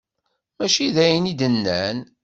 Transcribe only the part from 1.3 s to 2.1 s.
i d-nnan.